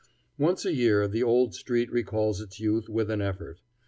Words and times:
Once 0.39 0.65
a 0.65 0.73
year 0.73 1.07
the 1.07 1.21
old 1.21 1.53
street 1.53 1.91
recalls 1.91 2.41
its 2.41 2.59
youth 2.59 2.89
with 2.89 3.11
an 3.11 3.21
effort. 3.21 3.59